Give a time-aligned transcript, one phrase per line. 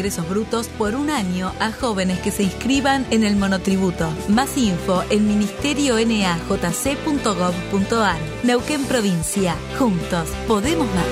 [0.00, 4.08] ingresos brutos por un año a jóvenes que se inscriban en el monotributo.
[4.28, 8.20] Más info en ministerionnajc.gov.ar.
[8.44, 9.56] Neuquén Provincia.
[9.76, 11.04] Juntos podemos más.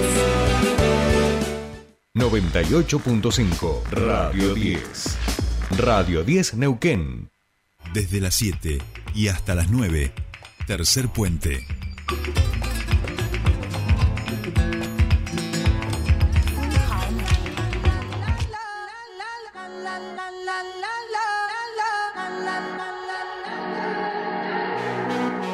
[2.14, 5.18] 98.5 Radio 10.
[5.78, 7.32] Radio 10 Neuquén.
[7.92, 8.78] Desde las 7
[9.16, 10.12] y hasta las 9.
[10.68, 11.66] Tercer puente.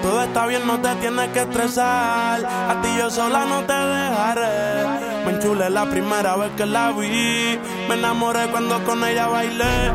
[0.02, 2.45] Todo está bien, no te tienes que estresar.
[2.45, 4.84] A ti yo sola no te dejaré.
[5.25, 7.59] Me enchulé la primera vez que la vi.
[7.88, 9.92] Me enamoré cuando con ella bailé.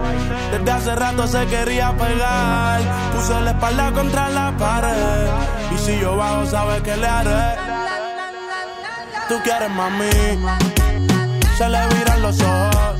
[0.51, 2.81] Desde hace rato se quería pegar.
[3.13, 5.27] Puse la espalda contra la pared.
[5.75, 7.57] Y si yo bajo, sabes que le haré.
[9.27, 10.09] Tú quieres mami.
[11.57, 12.99] Se le viran los ojos.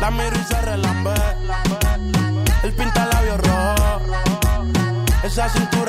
[0.00, 1.14] La miro y se relambe.
[2.62, 3.80] El pinta labios rojo
[5.22, 5.79] esa cintura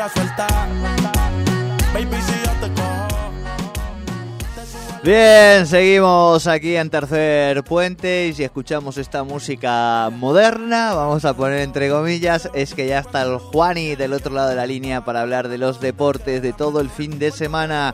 [5.04, 11.62] Bien, seguimos aquí en Tercer Puente y si escuchamos esta música moderna, vamos a poner
[11.62, 15.22] entre comillas, es que ya está el Juani del otro lado de la línea para
[15.22, 17.92] hablar de los deportes de todo el fin de semana.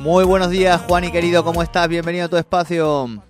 [0.00, 1.88] Muy buenos días, Juani querido, ¿cómo estás?
[1.88, 3.22] Bienvenido a tu espacio.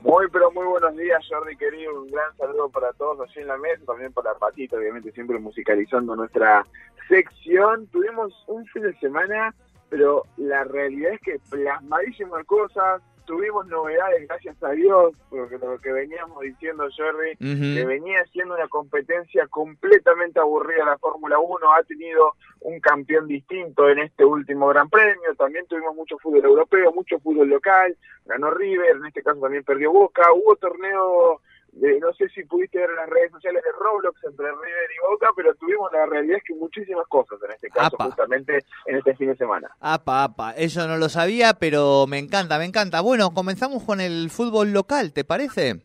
[0.00, 2.02] Muy, pero muy buenos días, Jordi querido.
[2.02, 6.14] Un gran saludo para todos allí en la mesa, también para Patito, obviamente, siempre musicalizando
[6.14, 6.64] nuestra
[7.08, 7.86] sección.
[7.88, 9.54] Tuvimos un fin de semana,
[9.88, 13.02] pero la realidad es que plasmadísimas cosas.
[13.28, 18.66] Tuvimos novedades, gracias a Dios, porque lo que veníamos diciendo, Jordi, que venía siendo una
[18.68, 21.74] competencia completamente aburrida la Fórmula 1.
[21.74, 25.34] Ha tenido un campeón distinto en este último Gran Premio.
[25.36, 27.94] También tuvimos mucho fútbol europeo, mucho fútbol local.
[28.24, 30.32] Ganó River, en este caso también perdió Boca.
[30.32, 31.42] Hubo torneo,
[31.80, 35.10] de, no sé si pudiste ver en las redes sociales de Roblox entre River y
[35.10, 38.04] Boca, pero tuvimos la realidad es que muchísimas cosas en este caso, Apa.
[38.06, 39.70] justamente en este fin de semana.
[39.80, 43.00] Apa, apa, eso no lo sabía, pero me encanta, me encanta.
[43.00, 45.82] Bueno, comenzamos con el fútbol local, ¿te parece?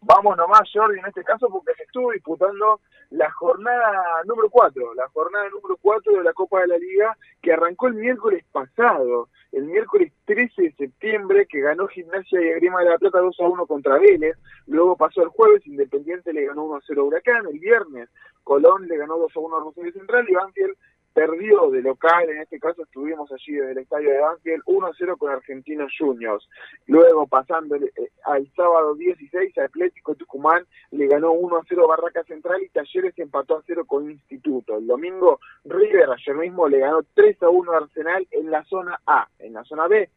[0.00, 2.80] Vamos nomás, Jordi, en este caso, porque se estuvo disputando
[3.10, 7.52] la jornada número 4, la jornada número 4 de la Copa de la Liga, que
[7.52, 12.90] arrancó el miércoles pasado, el miércoles 13 de septiembre, que ganó Gimnasia y Agrima de
[12.90, 14.36] la Plata 2 a 1 contra Vélez,
[14.66, 18.08] luego pasó el jueves, Independiente le ganó 1 a 0 a Huracán, el viernes
[18.44, 20.76] Colón le ganó 2 a 1 a Rosario Central y Banfield
[21.18, 24.92] perdió de local, en este caso estuvimos allí desde el estadio de Banfield, 1 a
[24.96, 26.48] 0 con Argentinos Juniors.
[26.86, 27.90] Luego, pasando eh,
[28.24, 33.56] al sábado 16, Atlético Tucumán le ganó 1 a 0 Barraca Central y Talleres empató
[33.56, 34.78] a 0 con Instituto.
[34.78, 39.00] El domingo, River ayer mismo le ganó 3 a 1 a Arsenal en la zona
[39.04, 39.26] A.
[39.40, 40.10] En la zona B,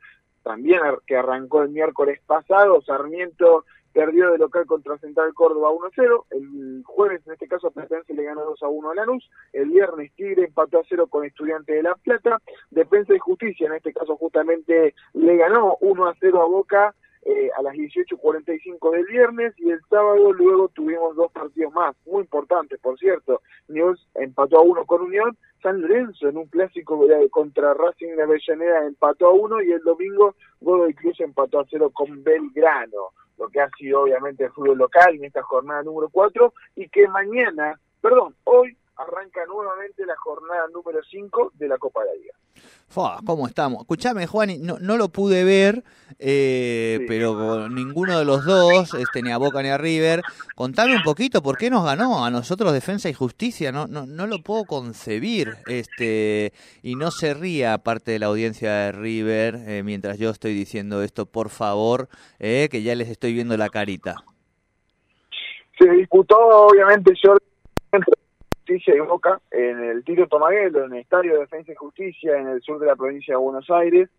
[0.44, 5.91] también que arrancó el miércoles pasado, Sarmiento perdió de local contra Central Córdoba 1 a
[5.96, 6.25] 0.
[6.31, 9.29] El jueves, en este caso, Platense le ganó 2 a 1 a Lanús.
[9.53, 12.40] El viernes, Tigre empató a 0 con Estudiante de La Plata.
[12.69, 16.96] Defensa y Justicia, en este caso, justamente le ganó 1 a 0 a Boca.
[17.24, 22.22] eh, a las 18.45 del viernes y el sábado luego tuvimos dos partidos más, muy
[22.22, 23.41] importantes por cierto.
[23.68, 28.88] News empató a uno con Unión, San Lorenzo en un clásico contra Racing de Avellaneda
[28.88, 33.59] empató a uno y el domingo Godoy Cruz empató a cero con Belgrano, lo que
[33.59, 38.35] ha sido obviamente el fútbol local en esta jornada número 4 y que mañana, perdón,
[38.44, 42.34] hoy arranca nuevamente la jornada número 5 de la Copa de la Liga.
[42.89, 43.81] Fua, ¿Cómo estamos?
[43.81, 45.81] Escuchame, Juan, no, no lo pude ver,
[46.19, 47.06] eh, Sí.
[47.07, 50.22] pero con ninguno de los dos, este, ni a Boca ni a River.
[50.56, 53.72] Contame un poquito, ¿por qué nos ganó a nosotros Defensa y Justicia?
[53.72, 55.56] No, no, no lo puedo concebir.
[55.68, 56.51] este
[56.83, 61.01] Y no se ría parte de la audiencia de River eh, mientras yo estoy diciendo
[61.01, 64.16] esto, por favor, eh, que ya les estoy viendo la carita.
[65.79, 67.45] Se disputó obviamente Jordi
[68.72, 72.48] Justicia y Boca en el Tiro Tomaguelo, en el Estadio de Defensa y Justicia en
[72.48, 74.09] el sur de la provincia de Buenos Aires,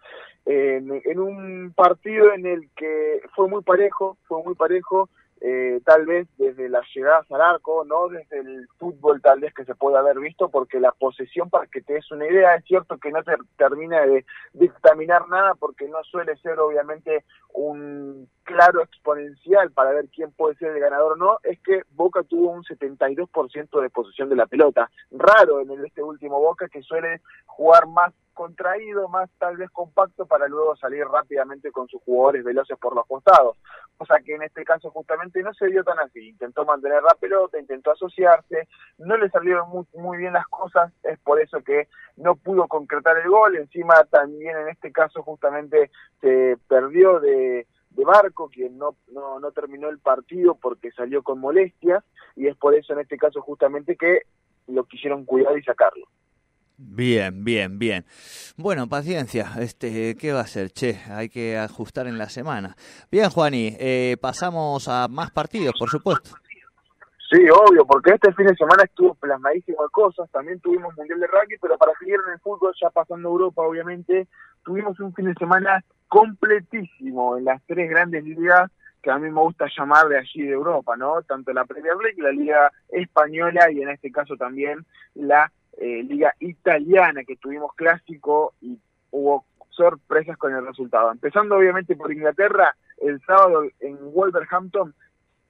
[0.45, 5.09] en, un partido en el que fue muy parejo, fue muy parejo,
[5.41, 9.65] eh, tal vez desde las llegadas al arco, no desde el fútbol tal vez que
[9.65, 12.99] se puede haber visto, porque la posesión, para que te des una idea, es cierto
[12.99, 17.25] que no te termina de dictaminar nada, porque no suele ser obviamente
[17.55, 22.23] un claro exponencial para ver quién puede ser el ganador o no, es que Boca
[22.23, 24.91] tuvo un 72% de posesión de la pelota.
[25.11, 30.49] Raro en este último Boca que suele jugar más contraído, más tal vez compacto para
[30.49, 33.59] luego salir rápidamente con sus jugadores veloces por los costados.
[33.99, 36.31] O sea que en este caso justamente no se dio tan así.
[36.31, 38.69] Intentó mantener la pelota, intentó asociarse,
[38.99, 43.19] no le salieron muy, muy bien las cosas, es por eso que no pudo concretar
[43.19, 43.56] el gol.
[43.56, 45.91] Encima también en este caso justamente
[46.21, 51.39] se perdió de de Barco, quien no, no, no terminó el partido porque salió con
[51.39, 52.05] molestias,
[52.37, 54.23] y es por eso en este caso justamente que
[54.69, 56.06] lo quisieron cuidar y sacarlo.
[56.77, 58.05] Bien, bien, bien.
[58.56, 59.53] Bueno, paciencia.
[59.61, 60.71] Este, ¿qué va a ser?
[60.71, 62.77] Che, hay que ajustar en la semana.
[63.11, 66.31] Bien, Juani, eh, pasamos a más partidos, por supuesto.
[67.31, 70.31] Sí, obvio, porque este fin de semana estuvo plasmadísimo de cosas.
[70.31, 73.62] También tuvimos Mundial de Rugby, pero para seguir en el fútbol, ya pasando a Europa,
[73.62, 74.29] obviamente,
[74.65, 78.70] tuvimos un fin de semana completísimo en las tres grandes ligas
[79.03, 81.23] que a mí me gusta llamar de allí de Europa, ¿no?
[81.23, 86.35] Tanto la Premier League, la Liga Española y en este caso también la eh, liga
[86.38, 88.79] italiana que tuvimos clásico y
[89.11, 91.11] hubo sorpresas con el resultado.
[91.11, 94.94] Empezando obviamente por Inglaterra, el sábado en Wolverhampton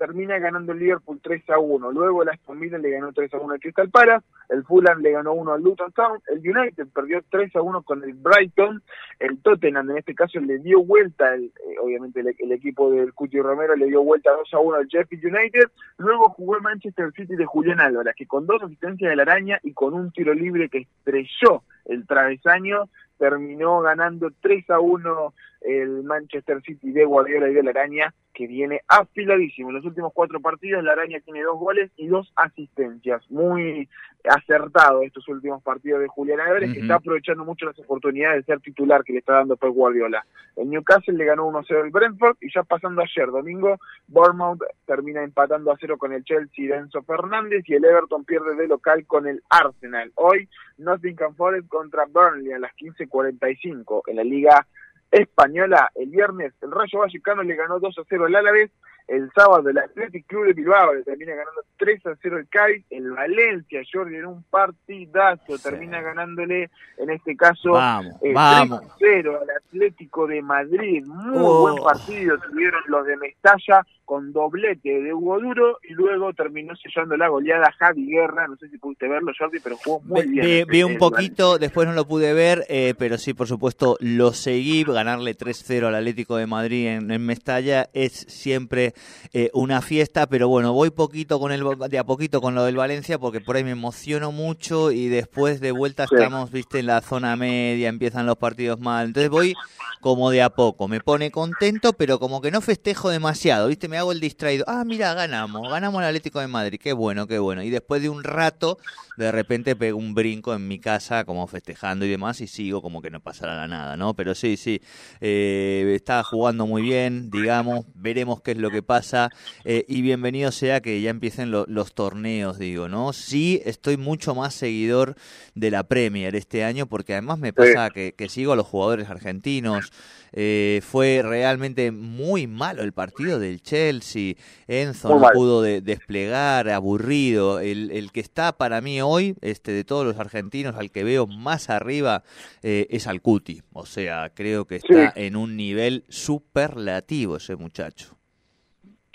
[0.03, 1.93] termina ganando el Liverpool 3 a 1.
[1.93, 5.13] Luego el Aston Villa le ganó 3 a 1 al Crystal Palace, el Fulham le
[5.13, 8.83] ganó 1 al Luton Town, el United perdió 3 a 1 con el Brighton,
[9.21, 13.41] el Tottenham en este caso le dio vuelta, el, eh, obviamente el, equipo del Cuti
[13.41, 17.37] Romero le dio vuelta 2 a 1 al Sheffield United, luego jugó el Manchester City
[17.37, 20.69] de Julián Álvarez, que con dos asistencias de la araña y con un tiro libre
[20.69, 22.89] que estrelló el travesaño,
[23.23, 28.49] terminó ganando 3 a 1 el Manchester City de Guardiola y de la Araña, que
[28.49, 29.69] viene afiladísimo.
[29.69, 33.23] En los últimos cuatro partidos, la Araña tiene dos goles y dos asistencias.
[33.31, 33.89] Muy
[34.25, 38.61] acertado estos últimos partidos de Julián Álvarez, que está aprovechando mucho las oportunidades de ser
[38.61, 40.25] titular que le está dando Pep Guardiola.
[40.57, 45.73] El Newcastle le ganó 1-0 al Brentford y ya pasando ayer, domingo, Bournemouth termina empatando
[45.73, 49.27] a 0 con el Chelsea de Enzo Fernández y el Everton pierde de local con
[49.27, 50.13] el Arsenal.
[50.15, 50.49] Hoy,
[50.79, 52.73] Nottingham Forest contra Burnley a las
[53.13, 54.67] 15.45 en la Liga
[55.11, 55.91] Española.
[55.95, 58.71] El viernes el Rayo Vallecano le ganó 2 a 0 al Alavés.
[59.09, 62.85] El sábado el Athletic Club de Bilbao le termina ganando 3 a 0 el Cádiz.
[62.89, 68.81] El Valencia, Jordi, en un partidazo, termina ganándole, en este caso, vamos, 3 vamos.
[68.81, 71.05] a 0 al Atlético de Madrid.
[71.05, 71.63] Muy Oh.
[71.63, 77.17] buen partido tuvieron los de Mestalla con doblete de Hugo Duro y luego terminó sellando
[77.17, 78.49] la goleada Javi Guerra.
[78.49, 80.67] No sé si pudiste verlo, Jordi, pero jugó muy bien.
[80.69, 84.85] vi, un poquito, después no lo pude ver, eh, pero sí, por supuesto, lo seguí.
[84.85, 88.95] Ganarle 3-0 al Atlético de Madrid en, en Mestalla es siempre
[89.33, 92.77] eh, una fiesta, pero bueno, voy poquito con el, de a poquito con lo del
[92.77, 96.17] Valencia porque por ahí me emociono mucho y después de vuelta Sí.
[96.17, 99.07] estamos, viste, en la zona media, empiezan los partidos mal.
[99.07, 99.55] Entonces voy
[100.01, 103.99] como de a poco, me pone contento, pero como que no festejo demasiado, viste, me
[103.99, 104.65] hago el distraído.
[104.67, 107.63] Ah, mira, ganamos, ganamos al Atlético de Madrid, qué bueno, qué bueno.
[107.63, 108.79] Y después de un rato,
[109.17, 113.03] de repente pego un brinco en mi casa, como festejando y demás, y sigo como
[113.03, 114.15] que no pasará nada, ¿no?
[114.15, 114.81] Pero sí, sí,
[115.21, 119.31] eh, está jugando muy bien, digamos, veremos qué es lo que pasa,
[119.65, 123.13] eh, y bienvenido sea que ya empiecen lo- los torneos, digo, ¿no?
[123.13, 125.17] Sí, estoy mucho más seguidor
[125.55, 129.11] de la Premier este año, porque además me pasa que, que sigo a los jugadores
[129.11, 129.93] argentinos,
[130.33, 134.35] eh, fue realmente muy malo el partido del Chelsea.
[134.67, 135.33] Enzo Muy no mal.
[135.33, 137.61] pudo de- desplegar, aburrido.
[137.61, 141.27] El, el que está para mí hoy, este de todos los argentinos, al que veo
[141.27, 142.23] más arriba,
[142.63, 143.63] eh, es al Cuti.
[143.73, 145.21] O sea, creo que está Sí.
[145.27, 148.17] en un nivel superlativo ese muchacho.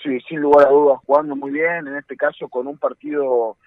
[0.04, 3.58] Sí, sin lugar a dudas, jugando muy bien, en este caso con un partido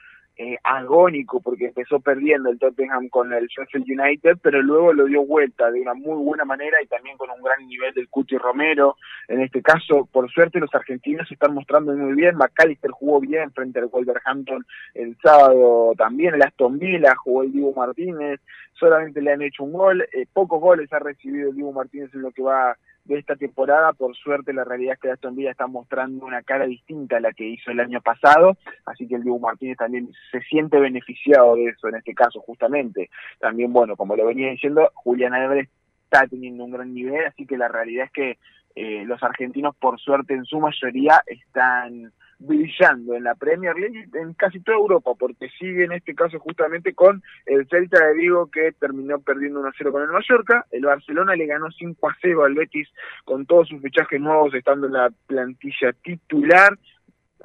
[0.42, 5.22] eh, agónico, porque empezó perdiendo el Tottenham con el Sheffield United, pero luego lo dio
[5.22, 8.96] vuelta de una muy buena manera y también con un gran nivel del Cuti Romero.
[9.28, 12.36] En este caso, por suerte, los argentinos se están mostrando muy bien.
[12.36, 16.34] McAllister jugó bien frente al Wolverhampton el sábado también.
[16.34, 18.40] El Aston Villa jugó el Diego Martínez,
[18.72, 20.08] solamente le han hecho un gol.
[20.10, 22.74] Eh, pocos goles ha recibido el Diego Martínez en lo que va
[23.14, 23.92] de esta temporada.
[23.92, 27.32] Por suerte, la realidad es que Aston Villa está mostrando una cara distinta a la
[27.32, 31.66] que hizo el año pasado, así que el Diego Martínez también se siente beneficiado de
[31.66, 33.10] eso en este caso, justamente.
[33.38, 35.68] También, bueno, como lo venía diciendo, Julián Álvarez
[36.04, 38.38] está teniendo un gran nivel, así que la realidad es que
[38.76, 44.32] eh, los argentinos, por suerte, en su mayoría están brillando en la Premier League en
[44.34, 48.72] casi toda Europa, porque sigue en este caso justamente con el Celta de Vigo que
[48.72, 52.88] terminó perdiendo 1-0 con el Mallorca, el Barcelona le ganó 5-0 al Betis
[53.24, 56.76] con todos sus fichajes nuevos estando en la plantilla titular,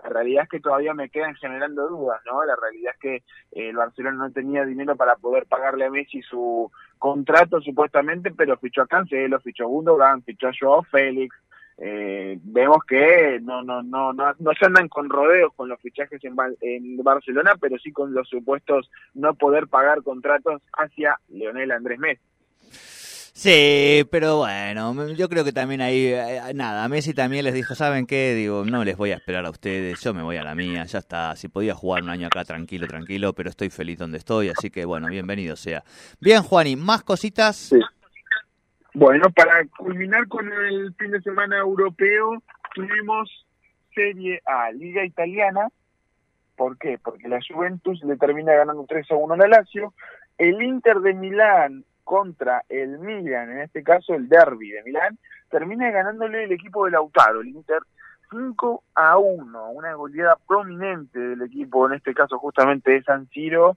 [0.03, 2.43] la realidad es que todavía me quedan generando dudas, ¿no?
[2.43, 6.21] La realidad es que eh, el Barcelona no tenía dinero para poder pagarle a Messi
[6.21, 11.35] su contrato supuestamente, pero fichó a Cancelo, fichó a Gundogan, fichó a Joao Félix,
[11.77, 16.23] eh, vemos que no no no no no se andan con rodeos con los fichajes
[16.23, 21.71] en, Bar- en Barcelona, pero sí con los supuestos no poder pagar contratos hacia Leonel
[21.71, 22.21] Andrés Messi.
[23.37, 28.07] Sí, pero bueno, yo creo que también ahí, eh, nada, Messi también les dijo, ¿saben
[28.07, 28.33] qué?
[28.33, 30.99] Digo, no les voy a esperar a ustedes, yo me voy a la mía, ya
[30.99, 34.69] está, si podía jugar un año acá tranquilo, tranquilo, pero estoy feliz donde estoy, así
[34.69, 35.83] que bueno, bienvenido sea.
[36.21, 37.57] Bien, Juani, ¿más cositas?
[37.57, 37.79] Sí.
[38.95, 42.41] Bueno, para culminar con el fin de semana europeo,
[42.73, 43.45] tuvimos
[43.93, 45.67] Serie A, Liga Italiana.
[46.55, 46.97] ¿Por qué?
[47.03, 49.93] Porque la Juventus le termina ganando 3 a 1 a la Lazio.
[50.37, 55.91] El Inter de Milán contra el Milan, en este caso el derby de Milán, termina
[55.91, 57.79] ganándole el equipo de Lautaro, el Inter
[58.31, 63.75] 5 a 1, una goleada prominente del equipo, en este caso justamente de San Siro,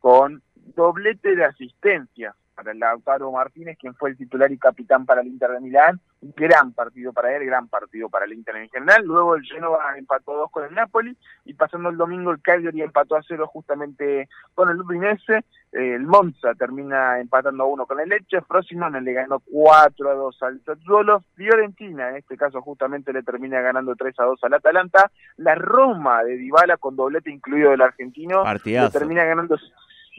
[0.00, 0.42] con
[0.74, 5.28] doblete de asistencia para el Lautaro Martínez, quien fue el titular y capitán para el
[5.28, 5.98] Inter de Milán.
[6.20, 9.02] Gran partido para él, gran partido para el Inter en general.
[9.06, 13.16] Luego el Genoa empató 2 con el Napoli y pasando el domingo el Cagliari empató
[13.16, 15.42] a 0 justamente con el Udinese.
[15.72, 18.42] el Monza termina empatando a 1 con el Lecce.
[18.42, 21.24] Frosinone le ganó 4 a 2 al Sassuolo.
[21.36, 25.10] Fiorentina en este caso justamente le termina ganando 3 a 2 al Atalanta.
[25.38, 29.56] La Roma de Dybala con doblete incluido del argentino le termina ganando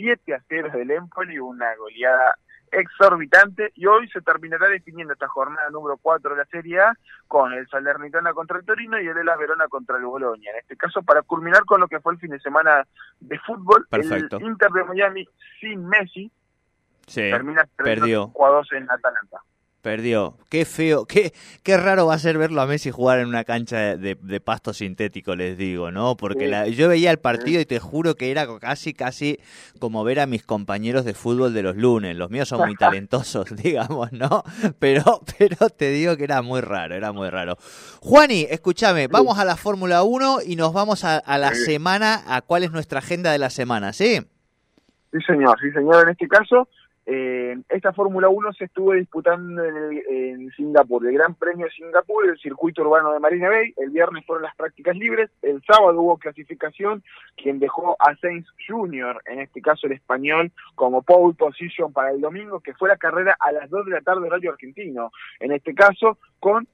[0.02, 2.36] 7 a 0 del Empoli, una goleada
[2.72, 6.94] exorbitante y hoy se terminará definiendo esta jornada número 4 de la Serie A
[7.28, 10.50] con el Salernitana contra el Torino y el Elas Verona contra el Bologna.
[10.52, 12.88] En este caso, para culminar con lo que fue el fin de semana
[13.20, 15.28] de fútbol, el Inter de Miami
[15.60, 16.32] sin Messi
[17.06, 19.44] termina perdió 2 en Atalanta.
[19.82, 20.38] Perdió.
[20.50, 21.34] Qué feo, qué,
[21.64, 25.36] qué raro va a ser verlo a Messi jugar en una cancha de, pasto sintético,
[25.36, 26.16] les digo, ¿no?
[26.16, 29.40] Porque la, yo veía el partido y te juro que era casi, casi
[29.80, 32.16] como ver a mis compañeros de fútbol de los lunes.
[32.16, 34.44] Los míos son muy talentosos, digamos, ¿no?
[34.78, 37.58] Pero, pero te digo que era muy raro, era muy raro.
[38.02, 42.42] Juani, escúchame, vamos a la Fórmula 1 y nos vamos a, a la semana, a
[42.42, 44.20] cuál es nuestra agenda de la semana, ¿sí?
[45.12, 46.04] Sí, señor, sí, señor.
[46.04, 46.68] En este caso,
[47.06, 52.38] eh, esta Fórmula 1 se estuvo disputando en, Singapur, el Gran Premio de Singapur, el
[52.38, 53.74] circuito urbano de Marina Bay.
[53.78, 57.04] El viernes fueron las prácticas libres, el sábado hubo clasificación,
[57.36, 62.22] quien dejó a Sainz Jr., en este caso el español, como pole position para el
[62.22, 65.12] domingo, que fue la carrera a las 2 de la tarde horario argentino.
[65.40, 66.68] En este caso, con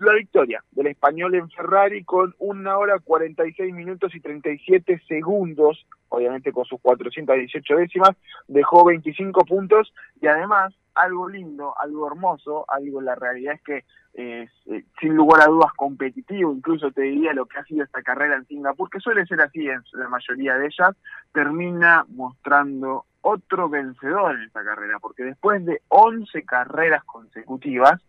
[0.00, 6.52] la victoria del español en Ferrari con una hora 46 minutos y 37 segundos, obviamente
[6.52, 8.16] con sus 418 décimas,
[8.48, 13.84] dejó 25 puntos y además algo lindo, algo hermoso, algo la realidad es que
[14.16, 14.48] eh,
[15.00, 18.46] sin lugar a dudas competitivo, incluso te diría lo que ha sido esta carrera en
[18.46, 20.96] Singapur, que suele ser así en la mayoría de ellas,
[21.32, 28.00] termina mostrando otro vencedor en esta carrera, porque después de 11 carreras consecutivas,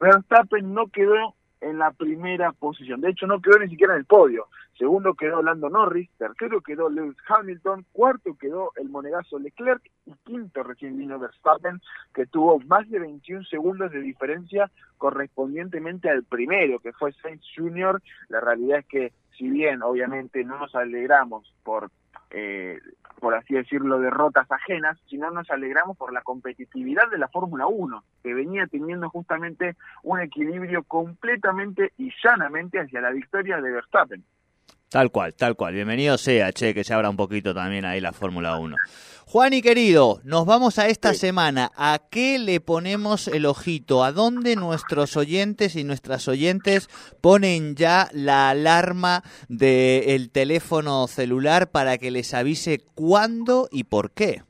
[0.00, 3.00] Verstappen no quedó en la primera posición.
[3.00, 4.46] De hecho, no quedó ni siquiera en el podio.
[4.78, 10.62] Segundo quedó Lando Norris, tercero quedó Lewis Hamilton, cuarto quedó el monegazo Leclerc y quinto
[10.62, 11.80] recién vino Verstappen,
[12.14, 18.02] que tuvo más de 21 segundos de diferencia correspondientemente al primero, que fue Sainz Jr.
[18.28, 21.90] La realidad es que, si bien obviamente no nos alegramos por
[22.30, 22.80] eh,
[23.20, 28.04] por así decirlo, derrotas ajenas, sino nos alegramos por la competitividad de la Fórmula 1,
[28.22, 34.24] que venía teniendo justamente un equilibrio completamente y llanamente hacia la victoria de Verstappen.
[34.96, 35.74] Tal cual, tal cual.
[35.74, 38.76] Bienvenido sea, che, que se abra un poquito también ahí la Fórmula 1.
[39.26, 41.70] Juan y querido, nos vamos a esta semana.
[41.76, 44.04] ¿A qué le ponemos el ojito?
[44.04, 46.88] ¿A dónde nuestros oyentes y nuestras oyentes
[47.20, 54.44] ponen ya la alarma del teléfono celular para que les avise cuándo y por qué?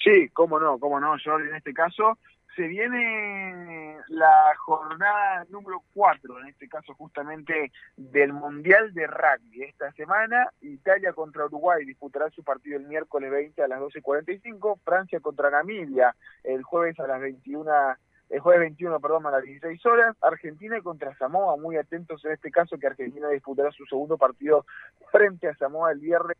[0.00, 2.18] Sí, cómo no, cómo no, yo en este caso
[2.54, 9.62] se viene la jornada número 4, en este caso justamente del Mundial de Rugby.
[9.62, 15.20] Esta semana Italia contra Uruguay disputará su partido el miércoles 20 a las 12.45, Francia
[15.20, 17.70] contra Namibia el jueves a las 21
[18.30, 22.50] el jueves 21, perdón, a las 16 horas, Argentina contra Samoa, muy atentos en este
[22.50, 24.64] caso que Argentina disputará su segundo partido
[25.10, 26.38] frente a Samoa el viernes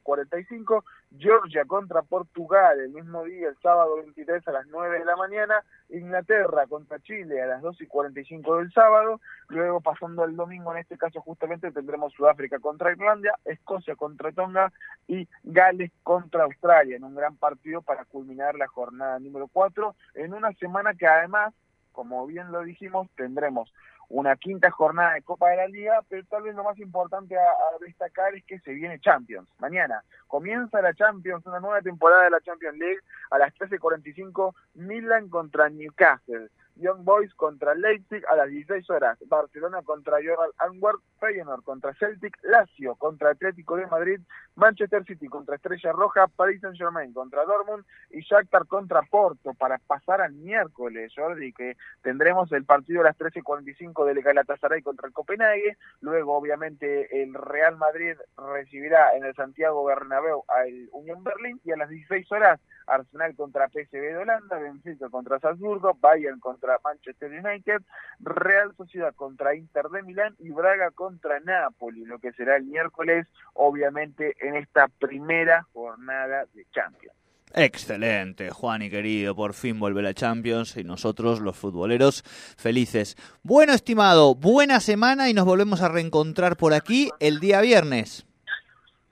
[0.00, 0.84] 45,
[1.18, 5.62] Georgia contra Portugal el mismo día, el sábado 23 a las 9 de la mañana,
[5.90, 10.78] Inglaterra contra Chile a las 2 y 45 del sábado, luego pasando al domingo, en
[10.78, 14.72] este caso justamente tendremos Sudáfrica contra Irlanda, Escocia contra Tonga
[15.06, 20.34] y Gales contra Australia, en un gran partido para culminar la jornada número 4, en
[20.34, 21.54] una semana que además,
[21.92, 23.72] como bien lo dijimos, tendremos
[24.12, 27.42] una quinta jornada de Copa de la Liga, pero tal vez lo más importante a,
[27.80, 29.48] destacar es que se viene Champions.
[29.58, 33.00] Mañana comienza la Champions, una nueva temporada de la Champions League
[33.30, 36.50] a las 13.45, Milan contra Newcastle.
[36.82, 42.36] Young Boys contra Leipzig a las 16 horas, Barcelona contra Joral Antwerp, Feyenoord contra Celtic,
[42.42, 44.20] Lazio contra Atlético de Madrid,
[44.56, 49.54] Manchester City contra Estrella Roja, Paris Saint Germain contra Dortmund y Shakhtar contra Porto.
[49.54, 55.06] Para pasar al miércoles, Jordi, que tendremos el partido a las 13.45 del Galatasaray contra
[55.06, 61.60] el Copenhague, luego obviamente el Real Madrid recibirá en el Santiago Bernabéu al Unión Berlín
[61.64, 66.71] y a las 16 horas Arsenal contra PSV de Holanda, Benfica contra Salzburgo, Bayern contra
[66.84, 67.82] Manchester United,
[68.20, 73.26] Real Sociedad contra Inter de Milán y Braga contra Napoli, lo que será el miércoles,
[73.54, 77.16] obviamente en esta primera jornada de Champions.
[77.54, 82.22] Excelente, Juan y querido, por fin vuelve la Champions y nosotros, los futboleros,
[82.56, 83.16] felices.
[83.42, 88.26] Bueno, estimado, buena semana y nos volvemos a reencontrar por aquí el día viernes.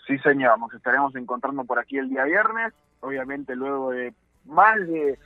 [0.06, 4.14] Sí, señor, nos estaremos encontrando por aquí el día viernes, obviamente luego de
[4.46, 5.18] más de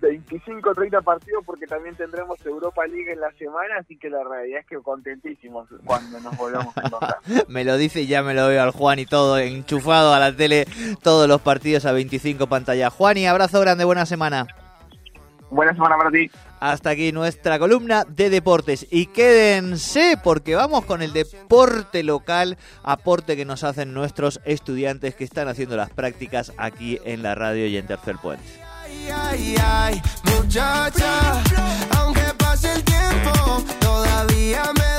[0.00, 4.60] 25 30 partidos porque también tendremos Europa League en la semana, así que la realidad
[4.60, 7.16] es que contentísimos cuando nos volvamos a encontrar.
[7.48, 10.34] me lo dice y ya me lo veo al Juan y todo enchufado a la
[10.34, 10.66] tele,
[11.02, 12.92] todos los partidos a 25 pantallas.
[12.92, 14.46] Juan y abrazo grande, buena semana.
[15.50, 16.30] Buena semana para ti.
[16.60, 18.86] Hasta aquí nuestra columna de deportes.
[18.90, 25.24] Y quédense porque vamos con el deporte local, aporte que nos hacen nuestros estudiantes que
[25.24, 28.67] están haciendo las prácticas aquí en la radio y en Tercer Puente.
[29.10, 31.42] Ay, ay, muchacha,
[31.98, 34.97] aunque pase el tiempo, todavía me